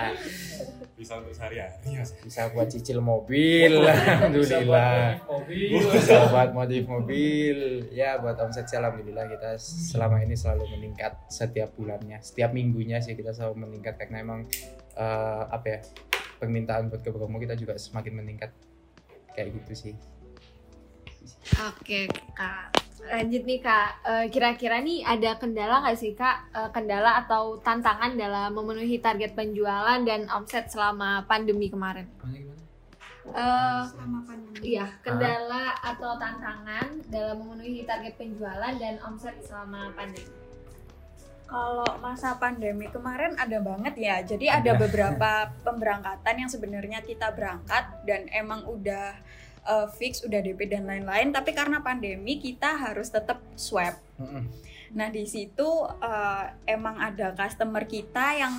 [0.98, 2.10] Bisa untuk sehari-hari mas.
[2.24, 3.84] bisa buat cicil mobil.
[3.84, 5.22] Alhamdulillah.
[5.94, 7.84] bisa buat modif mobil.
[7.92, 12.24] Ya buat omset sih alhamdulillah kita selama ini selalu meningkat setiap bulannya.
[12.24, 14.48] Setiap minggunya sih kita selalu meningkat karena emang
[14.96, 15.80] eh, apa ya
[16.40, 18.56] permintaan buat ke Bromo kita juga semakin meningkat.
[19.36, 19.96] Kayak gitu sih.
[21.62, 23.90] Oke kak, lanjut nih kak.
[24.04, 26.50] Eh, Kira-kira nih ada kendala nggak sih kak?
[26.50, 32.10] Eh, Kendala atau tantangan dalam memenuhi target penjualan dan omset selama pandemi kemarin?
[33.28, 34.58] Eh, Sama pandemi.
[34.64, 40.32] iya, kendala atau tantangan dalam memenuhi target penjualan dan omset selama pandemi.
[41.48, 44.20] Kalau masa pandemi kemarin ada banget ya.
[44.20, 49.16] Jadi ada beberapa pemberangkatan yang sebenarnya kita berangkat dan emang udah
[49.68, 51.36] uh, fix, udah DP dan lain-lain.
[51.36, 54.00] Tapi karena pandemi kita harus tetap swab.
[54.96, 58.56] Nah di situ uh, emang ada customer kita yang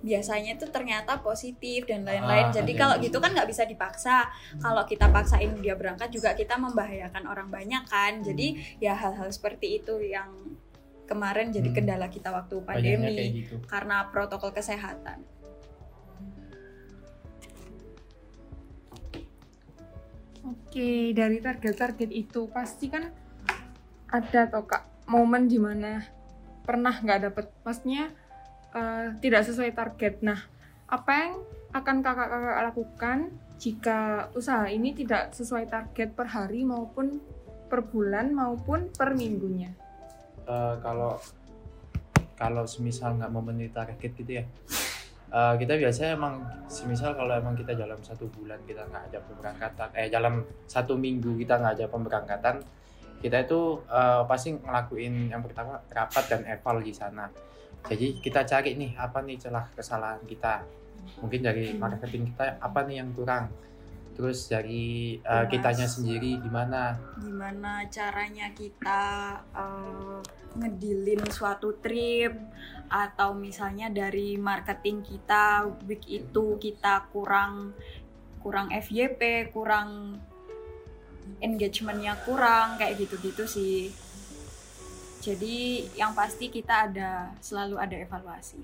[0.00, 2.48] biasanya tuh ternyata positif dan lain-lain.
[2.48, 4.32] Ah, Jadi kalau gitu kan nggak bisa dipaksa.
[4.56, 8.24] Kalau kita paksain dia berangkat juga kita membahayakan orang banyak kan.
[8.24, 10.56] Jadi ya hal-hal seperti itu yang
[11.04, 11.76] kemarin jadi Hmm.
[11.76, 15.20] kendala kita waktu pandemi gitu karena protokol kesehatan.
[20.40, 23.12] Oke, dari target-target itu pasti kan
[24.08, 26.00] ada toh kak momen di mana
[26.64, 28.08] pernah nggak dapet, maksudnya
[28.72, 30.24] eh, tidak sesuai target.
[30.24, 30.40] Nah,
[30.88, 31.32] apa yang
[31.70, 33.18] akan kakak-kakak lakukan
[33.60, 33.98] jika
[34.32, 37.20] usaha ini tidak sesuai target per hari maupun
[37.68, 39.70] per bulan maupun per minggunya?
[40.48, 41.20] Eh, kalau
[42.40, 44.44] kalau semisal nggak memenuhi target gitu ya
[45.30, 46.34] eh, kita biasanya emang
[46.66, 51.38] semisal kalau emang kita dalam satu bulan kita nggak ada pemberangkatan eh dalam satu minggu
[51.40, 52.56] kita nggak ada pemberangkatan
[53.20, 57.28] kita itu eh, pasti ngelakuin yang pertama rapat dan eval di sana.
[57.80, 60.64] Jadi kita cari nih apa nih celah kesalahan kita?
[61.20, 63.52] Mungkin dari marketing kita apa nih yang kurang?
[64.16, 65.48] Terus dari Mas.
[65.48, 66.96] kitanya sendiri gimana?
[67.20, 69.00] Gimana caranya kita
[69.52, 70.20] eh,
[70.58, 72.34] ngedilin suatu trip
[72.90, 77.70] atau misalnya dari marketing kita week itu kita kurang
[78.42, 80.18] kurang FYP, kurang
[81.38, 83.94] engagementnya kurang kayak gitu-gitu sih.
[85.20, 88.60] Jadi yang pasti kita ada selalu ada evaluasi.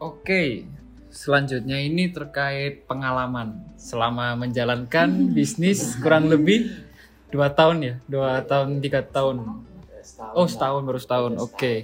[0.00, 0.64] Oke,
[1.12, 6.89] selanjutnya ini terkait pengalaman selama menjalankan bisnis kurang lebih
[7.30, 9.46] dua tahun ya, dua tahun tiga tahun.
[10.34, 11.74] Oh setahun baru setahun, oke.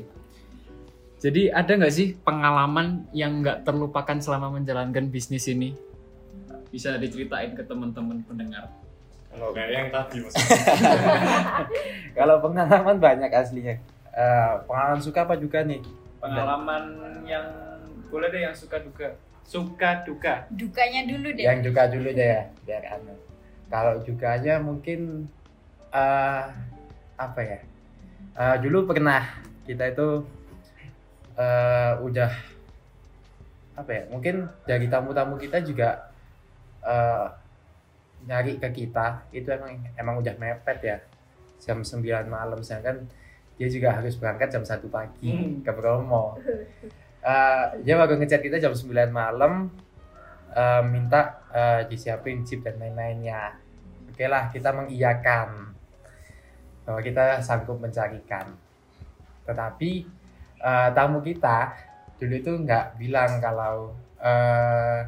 [1.17, 5.73] Jadi ada nggak sih pengalaman yang nggak terlupakan selama menjalankan bisnis ini?
[6.69, 8.69] Bisa diceritain ke teman-teman pendengar.
[9.33, 10.35] Kalau kayak yang tadi mas.
[12.19, 13.77] Kalau pengalaman banyak aslinya.
[14.13, 15.81] Eh, pengalaman suka apa juga nih?
[16.21, 16.85] Pengalaman
[17.29, 17.47] yang
[18.09, 20.49] boleh deh yang suka duka, suka duka.
[20.53, 21.45] Dukanya dulu deh.
[21.45, 23.13] Yang juga dulu deh ya, biar anu.
[23.67, 25.27] Kalau juganya mungkin
[25.91, 26.45] eh
[27.17, 27.59] apa ya?
[28.37, 29.23] Eh, dulu pernah
[29.65, 30.23] kita itu
[31.37, 32.31] eh udah
[33.77, 34.03] apa ya?
[34.09, 36.11] Mungkin dari tamu-tamu kita juga
[36.83, 37.27] eh
[38.27, 40.99] nyari ke kita itu emang emang udah mepet ya
[41.63, 43.07] jam 9 malam sedangkan
[43.55, 45.63] dia juga harus berangkat jam 1 pagi Hmm.
[45.63, 46.35] ke Bromo
[47.23, 49.67] Eh, dia baru ngechat kita jam 9 malam
[50.57, 53.61] eh, minta eh, disiapin chip dan lain-lainnya.
[54.09, 55.77] Oke lah kita mengiyakan
[56.89, 58.57] bahwa kita sanggup mencarikan.
[59.45, 59.91] Tetapi
[60.65, 61.77] eh, tamu kita
[62.17, 65.05] dulu itu nggak bilang kalau eh,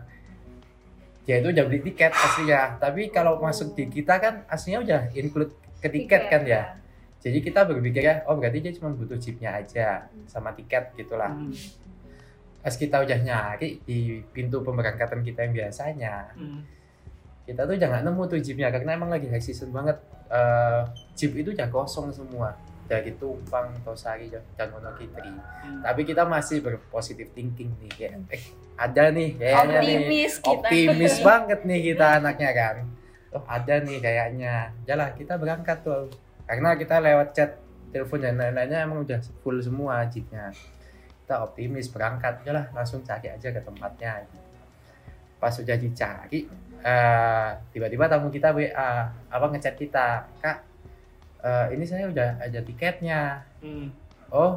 [1.25, 2.77] dia itu udah beli tiket aslinya.
[2.77, 6.77] Tapi kalau masuk di kita kan aslinya udah include ke tiket kan ya.
[7.19, 11.33] Jadi kita berpikir ya oh berarti dia cuma butuh chipnya aja sama tiket gitulah.
[11.33, 11.53] Hmm.
[12.69, 16.37] Pas kita udah nyari di pintu pemberangkatan kita yang biasanya.
[16.37, 16.61] Hmm.
[17.49, 19.97] kita tuh jangan nemu tuh jeepnya karena emang lagi high season banget.
[20.29, 20.81] Eh,
[21.17, 22.53] jeep itu udah kosong semua.
[22.85, 25.81] Dari Tumpang, Tosari, dan Wonogiri Hmm.
[25.81, 28.45] tapi kita masih berpositif thinking nih kayak eh
[28.77, 29.97] ada nih kayaknya nih.
[29.97, 30.53] Optimis kita.
[30.53, 32.77] optimis banget nih kita anaknya kan.
[33.33, 34.55] Oh ada nih kayaknya.
[34.85, 36.13] Jalan kita berangkat tuh.
[36.45, 37.57] Karena kita lewat chat
[37.97, 40.53] telepon dan lain-lainnya emang udah full semua jeepnya
[41.29, 44.25] kita optimis berangkat jalan langsung cari aja ke tempatnya
[45.37, 46.49] pas sudah dicari
[46.81, 48.91] eh, tiba-tiba tamu kita WA
[49.29, 50.65] apa ngechat kita kak
[51.45, 53.93] eh, ini saya udah ada tiketnya Hmm.
[54.33, 54.57] oh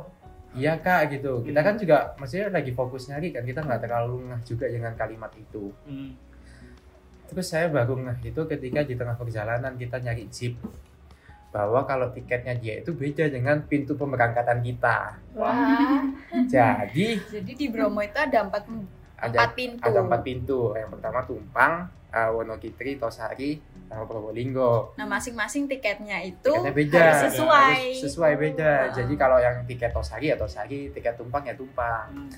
[0.55, 1.67] iya kak gitu kita Hmm.
[1.67, 5.75] kan juga maksudnya lagi fokus nyari kan kita nggak terlalu ngeh juga dengan kalimat itu
[5.83, 6.15] Hmm.
[7.27, 10.55] terus saya baru ngeh itu ketika di tengah perjalanan kita nyari jeep
[11.51, 15.99] bahwa kalau tiketnya dia itu beda dengan pintu pemberangkatan kita Wah.
[16.47, 18.63] jadi Jadi di Bromo itu ada empat,
[19.17, 19.83] ada empat pintu.
[19.83, 21.73] ada empat pintu yang pertama Tumpang
[22.09, 23.51] eh, Wonogiri Tosari
[23.85, 27.75] sama Probolinggo Nah masing-masing tiketnya itu tiketnya beda harus sesuai.
[27.75, 28.83] Harus sesuai beda Ah.
[28.93, 32.31] jadi kalau yang tiket Tosari ya Tosari tiket Tumpang ya Tumpang Hmm.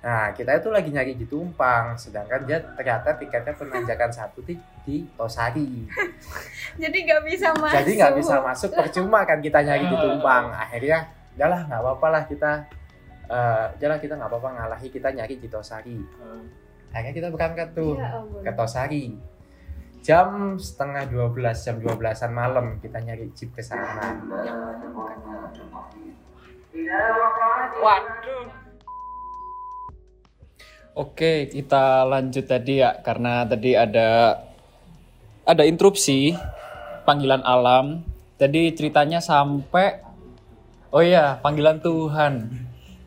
[0.00, 4.56] Nah, kita itu lagi nyari di Tumpang, sedangkan dia ternyata tiketnya penanjakan satu di,
[4.88, 5.84] di Tosari.
[6.80, 7.76] Jadi nggak bisa masuk.
[7.84, 10.56] Jadi nggak bisa masuk, percuma kan kita nyari di Tumpang.
[10.56, 11.04] Akhirnya,
[11.36, 12.52] udahlah nggak apa-apa lah kita,
[13.28, 15.98] eh udahlah kita nggak apa-apa ngalahi kita nyari di Tosari.
[16.96, 19.04] Akhirnya kita berangkat tuh Ya ke Tosari.
[20.00, 24.16] Jam setengah 12, jam 12-an malam kita nyari jeep ke sana.
[27.84, 28.69] Waduh.
[30.98, 34.42] Oke, kita lanjut tadi ya karena tadi ada
[35.46, 36.34] ada interupsi
[37.06, 38.02] panggilan alam.
[38.34, 40.02] Tadi ceritanya sampai
[40.90, 42.50] oh iya, panggilan Tuhan.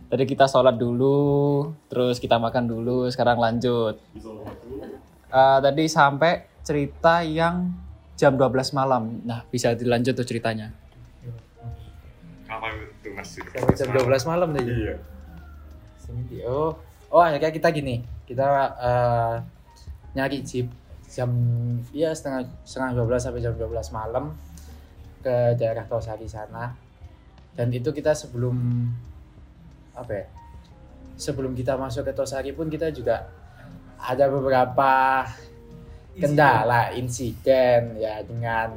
[0.07, 3.97] Tadi kita sholat dulu, terus kita makan dulu, sekarang lanjut.
[5.33, 7.73] Eh, tadi sampai cerita yang
[8.13, 9.25] jam 12 malam.
[9.25, 10.69] Nah, bisa dilanjut tuh ceritanya.
[12.45, 13.33] Apa itu Mas
[13.73, 14.95] jam 12 malam tadi Iya.
[16.45, 16.77] Oh,
[17.13, 18.45] oh akhirnya kita gini, kita
[18.81, 19.35] eh,
[20.17, 20.67] nyari jeep
[21.13, 21.29] jam
[21.93, 24.33] ya setengah setengah 12 sampai jam 12 malam
[25.21, 26.73] ke daerah Tosari sana.
[27.53, 28.89] Dan itu kita sebelum
[29.93, 30.25] apa ya?
[31.13, 33.29] Sebelum kita masuk ke Tosari pun kita juga
[34.01, 35.23] ada beberapa
[36.17, 38.73] kendala insiden ya dengan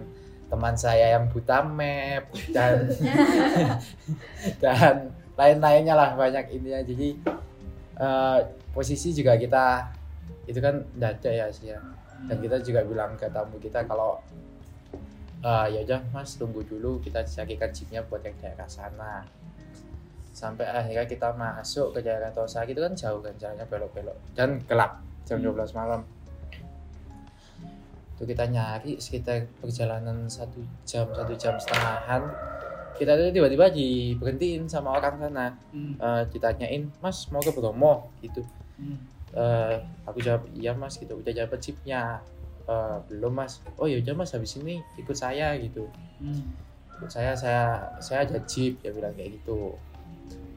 [0.47, 2.87] teman saya yang buta map dan
[4.63, 7.09] dan lain-lainnya lah banyak intinya jadi
[7.97, 8.39] eh,
[8.73, 9.93] posisi juga kita
[10.47, 11.81] itu kan dada ya sih ya.
[12.27, 14.21] Dan kita juga bilang ke tamu kita kalau
[15.45, 19.25] eh, ya udah mas tunggu dulu kita carikan jeepnya buat yang daerah sana.
[20.37, 24.37] Sampai akhirnya kita masuk ke daerah Tosaki itu kan jauh kan jalannya belok-belok.
[24.37, 26.05] Dan gelap jam 12 malam.
[28.17, 32.33] Itu kita nyari sekitar perjalanan satu jam satu jam setengahan
[32.99, 35.47] kita tuh tiba-tiba diberhentiin sama orang sana.
[35.97, 38.11] Eh, ditanyain mas mau ke Bromo?
[38.21, 38.43] Gitu.
[39.37, 39.75] Eh,
[40.09, 41.17] aku jawab iya mas gitu.
[41.21, 42.21] Udah dapat chipnya
[42.67, 43.63] Eh, belum mas.
[43.79, 45.87] Oh ya udah mas habis ini ikut saya gitu.
[46.99, 49.79] Ikut saya saya saya ada jeep dia bilang kayak gitu.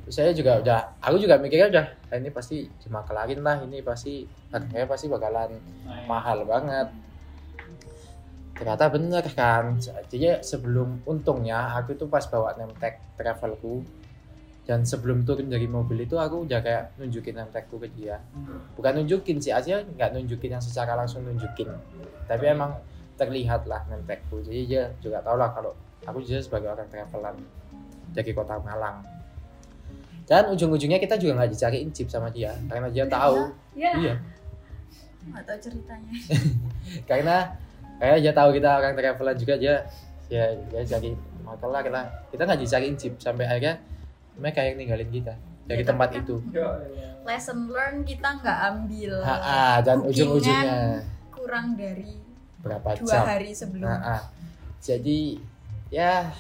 [0.08, 4.26] Terus saya juga udah aku juga mikirnya udah "Ah, ini pasti dimakelarin lah ini pasti
[4.50, 5.62] harganya pasti bakalan
[6.10, 6.90] mahal banget
[8.60, 9.80] ternyata bener kan?
[9.80, 13.88] Jadi sebelum untungnya aku tuh pas bawa nemtek travelku
[14.68, 18.20] dan sebelum turun dari mobil itu aku udah kayak nunjukin nemtekku ke dia.
[18.76, 21.72] Bukan nunjukin sih Asia nggak nunjukin yang secara langsung nunjukin.
[22.28, 22.76] Tapi emang
[23.18, 25.76] terlihat lah nemtekku jadi dia juga tau lah kalau
[26.08, 27.36] aku juga sebagai orang travelan
[28.12, 29.02] dari kota Malang.
[30.30, 33.50] Dan ujung-ujungnya kita juga nggak dicariin chip sama dia karena dia tahu.
[33.74, 33.92] Ya.
[33.98, 34.16] iya.
[35.26, 36.14] Nggak tahu ceritanya.
[37.10, 37.38] Karena
[38.00, 39.76] kayak dia tahu kita orang travelan juga dia
[40.32, 41.12] ya dia cari
[41.44, 43.76] motor lah kita kita nggak dicariin chip sampai akhirnya
[44.40, 45.34] mereka yang ninggalin kita
[45.70, 46.36] dari Ya, tempat kan- itu.
[47.28, 49.22] Lesson learn kita nggak ambil.
[49.22, 51.04] Ha, dan ujung-ujungnya.
[51.30, 52.18] kurang dari
[52.64, 53.24] berapa dua jam?
[53.28, 53.86] hari sebelum.
[53.86, 54.24] Ha, ah.
[54.82, 55.38] jadi
[55.94, 56.32] ya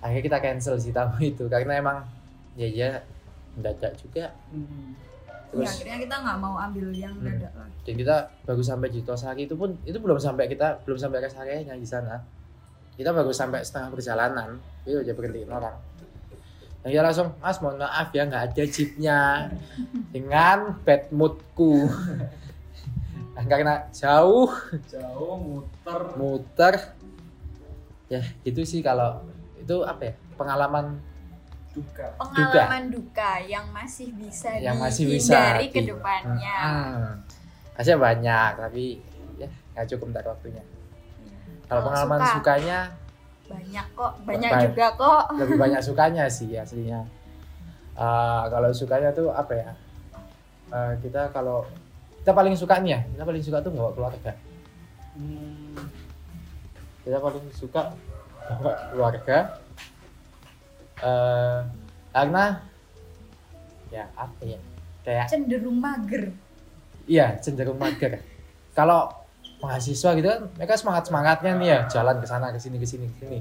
[0.00, 1.98] akhirnya kita cancel si tamu itu karena emang
[2.56, 2.90] ya ya
[3.58, 4.30] mendadak juga.
[4.30, 4.30] Ya,
[5.50, 7.26] terus akhirnya kita nggak mau ambil yang Hmm.
[7.26, 10.98] dadak lagi dan kita baru sampai di Tosaki itu pun itu belum sampai kita belum
[10.98, 12.22] sampai rest area-nya di sana.
[12.94, 14.60] Kita baru sampai setengah perjalanan.
[14.84, 15.72] Itu udah berhentiin orang.
[16.84, 19.20] Dan kita langsung mas mohon maaf ya nggak ada jeepnya.
[20.14, 21.88] Dengan bad moodku.
[23.50, 24.52] Karena jauh.
[24.84, 26.00] Jauh muter.
[26.20, 26.74] muter.
[28.12, 29.24] Ya gitu sih kalau
[29.56, 31.00] itu apa ya pengalaman
[31.70, 32.06] Duka.
[32.18, 37.08] pengalaman duka, yang masih bisa Yang masih bisa dihindari di- ke depannya hmm,
[37.72, 38.84] Masih banyak tapi
[39.36, 40.60] ya nggak cukup ntar waktunya.
[41.64, 42.80] Kalau pengalaman suka, sukanya?
[43.46, 44.64] banyak kok banyak Baik.
[44.68, 45.22] juga kok.
[45.38, 47.06] lebih banyak sukanya sih aslinya.
[47.92, 49.70] Eh, kalau sukanya tuh apa ya?
[50.68, 51.62] Eh, kita kalau
[52.16, 54.32] kita paling suka nih ya kita paling suka tuh bawa keluarga.
[57.00, 57.82] Kita paling suka
[58.52, 59.38] bawa keluarga
[61.00, 61.58] eh
[62.10, 62.44] karena
[63.88, 64.58] ya apa ya
[65.00, 66.30] kayak cenderung mager
[67.04, 68.20] iya cenderung mager
[68.78, 69.10] kalau
[69.60, 73.06] mahasiswa gitu kan mereka semangat semangatnya nih ya jalan ke sana ke sini ke sini
[73.10, 73.40] ke sini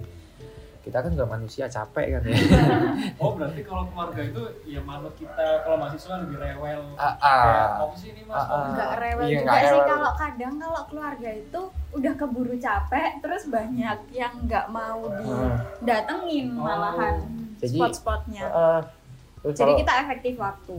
[0.80, 2.34] kita kan juga manusia capek kan ya
[3.22, 6.82] Oh berarti kalau keluarga itu ya manut kita kalau mahasiswa lebih rewel.
[6.96, 7.84] ah, Kayak ah.
[7.84, 8.34] apa sih ini mas?
[8.34, 8.64] Ah, ah.
[8.74, 13.98] nggak rewel Iya, juga sih kalau kadang kalau keluarga itu udah keburu capek terus banyak
[14.10, 15.56] yang nggak mau Hmm.
[15.84, 17.20] didatengin Oh.
[17.60, 18.44] Jadi, spot-spotnya.
[19.40, 20.78] terus jadi kalau kita efektif waktu.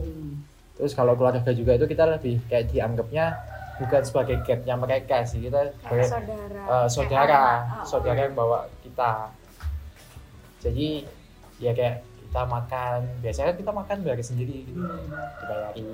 [0.77, 3.37] Terus kalau keluarga juga itu kita lebih kayak dianggapnya
[3.81, 6.61] bukan sebagai gapnya mereka sih kita kayak sebagai saudara.
[6.65, 7.25] Kayak saudara.
[7.25, 7.61] anak.
[7.81, 9.11] Oh, saudara yang bawa kita.
[10.61, 10.87] Jadi
[11.57, 12.99] ya kayak kita makan.
[13.25, 14.77] Biasanya kita makan bayar sendiri gitu.
[14.77, 15.85] Dibayarin.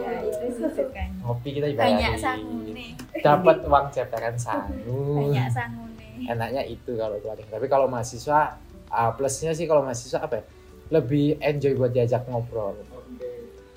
[0.00, 1.20] Ya itu sukanya.
[1.24, 1.96] Ngopi kita dibayarin.
[1.96, 2.86] banyak sangune
[3.24, 7.44] dapat uang ceperan sangu banyak sangune enaknya itu kalau keluarga.
[7.48, 8.60] Tapi kalau mahasiswa
[8.90, 10.44] ah, plusnya sih kalau mahasiswa apa ya
[10.90, 12.78] lebih enjoy buat diajak ngobrol.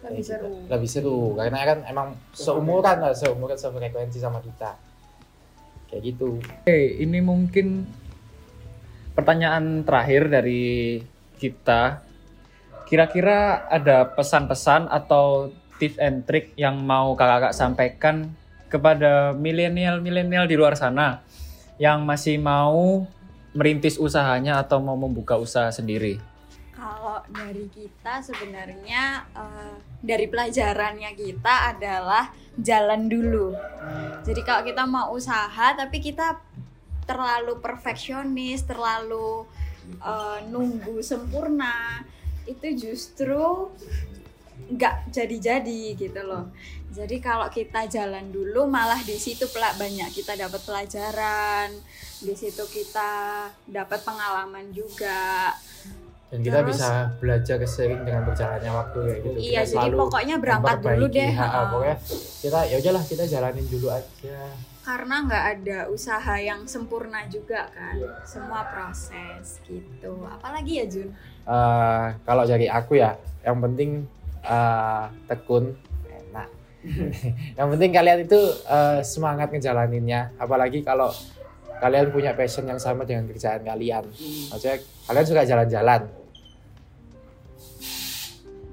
[0.06, 0.30] Lebih gitu.
[0.30, 0.50] seru.
[0.70, 4.78] Lebih seru karena kan emang seumuran lah seumuran sefrekuensi sama kita.
[5.90, 6.38] Kayak gitu.
[6.38, 7.90] Oke, ini mungkin
[9.18, 11.02] pertanyaan terakhir dari
[11.42, 12.06] kita.
[12.86, 18.16] Kira-kira ada pesan-pesan atau tips and trick yang mau kakak-kakak sampaikan
[18.70, 21.22] kepada milenial-milenial di luar sana
[21.82, 23.06] yang masih mau
[23.60, 26.24] merintis usahanya atau mau membuka usaha sendiri?
[26.80, 33.52] kalau dari kita sebenarnya eh, dari pelajarannya kita adalah jalan dulu.
[34.24, 36.40] Jadi kalau kita mau usaha tapi kita
[37.04, 39.44] terlalu perfeksionis, terlalu
[40.00, 42.08] eh, nunggu sempurna
[42.48, 43.76] itu justru
[44.72, 46.48] nggak jadi-jadi gitu loh.
[46.90, 51.70] Jadi kalau kita jalan dulu malah di situ banyak kita dapat pelajaran,
[52.20, 53.12] di situ kita
[53.66, 55.54] dapat pengalaman juga.
[56.30, 60.36] dan kita Terus- bisa belajar seiring dengan berjalannya waktu kayak gitu Iya, Kita jadi pokoknya
[60.38, 61.32] berangkat dulu deh.
[61.34, 61.98] Ha, ha, pokoknya
[62.38, 64.38] kita ya udahlah kita jalanin dulu aja
[64.86, 67.98] Karena nggak ada usaha yang sempurna juga kan,
[68.30, 70.14] semua proses gitu.
[70.24, 71.10] Apalagi ya Jun?
[71.46, 74.06] Eh, kalau dari aku ya yang penting
[74.40, 75.74] eh, tekun
[76.06, 76.50] enak
[77.58, 78.38] yang penting kalian itu
[78.70, 81.10] eh, semangat ngejalaninnya apalagi kalau
[81.80, 84.04] kalian punya passion yang sama dengan kerjaan kalian.
[84.52, 84.78] Maksudnya
[85.08, 86.02] kalian suka jalan-jalan.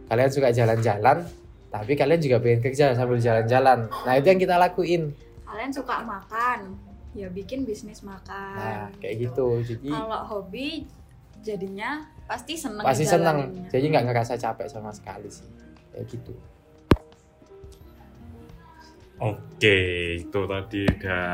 [0.06, 1.18] Kalian suka jalan-jalan
[1.66, 3.90] tapi kalian juga pengen kerja sambil jalan-jalan.
[3.90, 5.12] Nah itu yang kita lakuin.
[5.44, 6.78] Kalian suka makan,
[7.12, 8.56] ya bikin bisnis makan.
[8.56, 9.60] nah kayak gitu.
[9.60, 10.88] jadi Kalau hobi
[11.44, 13.70] jadinya pasti seneng pasti senang ngejalaninnya.
[13.70, 15.46] jadi nggak ngerasa capek sama sekali sih.
[15.92, 16.34] Kayak gitu
[19.16, 19.76] Oke,
[20.20, 21.24] itu tadi udah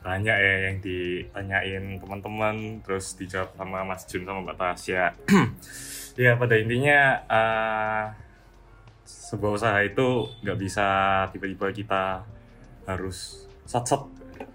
[0.00, 5.12] banyak ya yang ditanyain teman-teman, terus dijawab sama Mas Jun sama Mbak Tasya.
[6.24, 8.04] ya pada intinya eh,
[9.04, 10.86] sebuah usaha itu nggak bisa
[11.36, 12.04] tiba-tiba kita
[12.88, 14.08] harus sat-sat.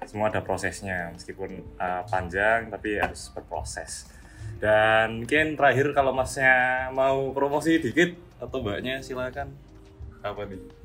[0.09, 4.09] Semua ada prosesnya, meskipun eh, panjang tapi harus berproses.
[4.57, 9.53] Dan mungkin terakhir kalau masnya mau promosi dikit atau mbaknya silakan.
[10.26, 10.82] Apa nih?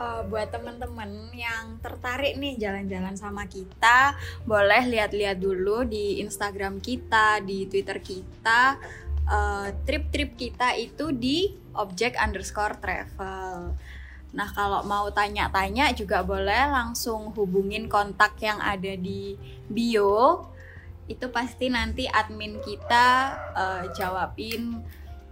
[0.00, 4.16] Eh, buat teman-teman yang tertarik nih jalan-jalan sama kita,
[4.48, 8.80] boleh lihat-lihat dulu di Instagram kita, di Twitter kita.
[9.28, 13.76] Eh, Trip-trip kita itu di object underscore travel.
[14.32, 19.36] Nah kalau mau tanya-tanya juga boleh langsung hubungin kontak yang ada di
[19.68, 20.48] bio.
[21.12, 24.80] Itu pasti nanti admin kita eh, jawabin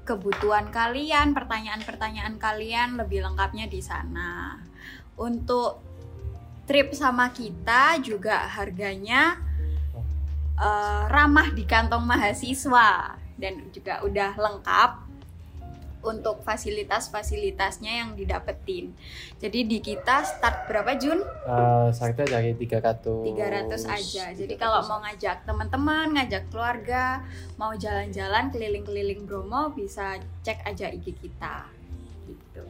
[0.08, 4.56] kebutuhan kalian, pertanyaan-pertanyaan kalian lebih lengkapnya di sana.
[5.20, 5.84] Untuk
[6.64, 9.36] trip sama kita juga harganya
[10.56, 14.90] eh, ramah di kantong mahasiswa dan juga udah lengkap
[16.02, 18.94] untuk fasilitas-fasilitasnya yang didapetin.
[19.42, 21.20] Jadi di kita start berapa Jun?
[21.22, 24.24] Eh, saya dari 300 300 aja.
[24.34, 27.22] Jadi kalau mau ngajak teman-teman, ngajak keluarga,
[27.58, 31.66] mau jalan-jalan keliling-keliling Bromo bisa cek aja IG kita.
[32.28, 32.62] Gitu.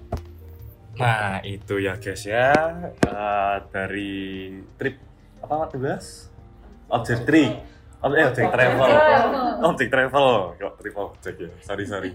[0.99, 2.51] Nah itu ya guys ya
[3.09, 4.15] Eh, dari
[4.79, 4.97] trip
[5.43, 6.31] apa 14?
[6.89, 7.53] Object tree,
[8.01, 8.89] oh, eh, object travel,
[9.61, 12.11] object travel, kok trip object ya, sorry sorry,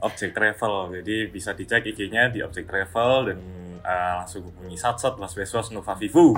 [0.00, 1.00] object travel.
[1.00, 3.38] Jadi bisa dicek IG-nya di object travel dan
[3.80, 6.36] eh, langsung hubungi Satsat, Las Besos, Nova Vivu.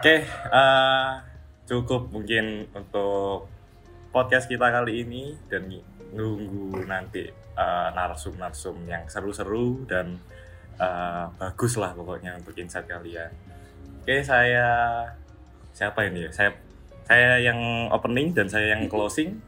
[0.00, 1.12] Oke, eh,
[1.64, 3.48] cukup mungkin untuk
[4.12, 5.64] podcast kita kali ini dan
[6.12, 10.20] nunggu nanti eh, narsum-narsum yang seru-seru dan
[10.76, 13.32] eh, bagus lah pokoknya untuk insight kalian.
[14.04, 14.68] Oke, saya
[15.72, 16.30] siapa ini ya?
[16.30, 16.50] Saya
[17.04, 19.40] saya yang opening dan saya yang closing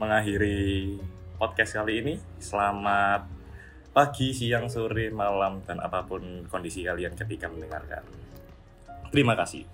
[0.00, 0.96] mengakhiri
[1.34, 2.14] podcast kali ini.
[2.38, 3.26] Selamat
[3.94, 8.02] pagi, siang, sore, malam dan apa pun kondisi kalian ketika mendengarkan.
[9.10, 9.73] Terima kasih.